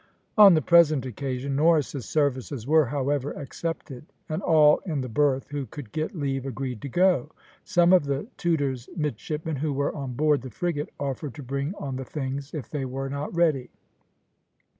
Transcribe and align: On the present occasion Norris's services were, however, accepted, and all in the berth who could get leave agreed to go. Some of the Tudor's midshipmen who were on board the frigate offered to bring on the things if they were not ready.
On 0.35 0.55
the 0.55 0.63
present 0.63 1.05
occasion 1.05 1.55
Norris's 1.55 2.07
services 2.09 2.65
were, 2.65 2.87
however, 2.87 3.33
accepted, 3.33 4.03
and 4.27 4.41
all 4.41 4.81
in 4.83 5.01
the 5.01 5.07
berth 5.07 5.49
who 5.51 5.67
could 5.67 5.91
get 5.91 6.15
leave 6.15 6.43
agreed 6.43 6.81
to 6.81 6.89
go. 6.89 7.29
Some 7.63 7.93
of 7.93 8.05
the 8.05 8.25
Tudor's 8.35 8.89
midshipmen 8.97 9.57
who 9.57 9.71
were 9.71 9.93
on 9.95 10.13
board 10.13 10.41
the 10.41 10.49
frigate 10.49 10.89
offered 10.99 11.35
to 11.35 11.43
bring 11.43 11.75
on 11.75 11.97
the 11.97 12.03
things 12.03 12.51
if 12.55 12.67
they 12.67 12.83
were 12.83 13.11
not 13.11 13.35
ready. 13.35 13.69